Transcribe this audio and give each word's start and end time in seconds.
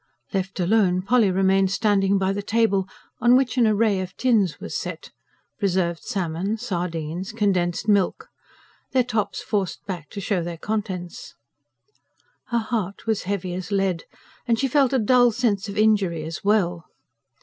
Left 0.33 0.59
alone 0.59 1.03
Polly 1.03 1.29
remained 1.29 1.69
standing 1.69 2.17
by 2.17 2.33
the 2.33 2.41
table, 2.41 2.87
on 3.19 3.35
which 3.35 3.55
an 3.55 3.67
array 3.67 3.99
of 3.99 4.17
tins 4.17 4.59
was 4.59 4.75
set 4.75 5.11
preserved 5.59 6.01
salmon, 6.01 6.57
sardines, 6.57 7.31
condensed 7.31 7.87
milk 7.87 8.27
their 8.93 9.03
tops 9.03 9.43
forced 9.43 9.85
back 9.85 10.09
to 10.09 10.19
show 10.19 10.41
their 10.43 10.57
contents. 10.57 11.35
Her 12.47 12.57
heart 12.57 13.05
was 13.05 13.25
heavy 13.29 13.53
as 13.53 13.71
lead, 13.71 14.05
and 14.47 14.57
she 14.57 14.67
felt 14.67 14.91
a 14.91 14.97
dull 14.97 15.29
sense 15.31 15.69
of 15.69 15.77
injury 15.77 16.23
as 16.23 16.43
well. 16.43 16.85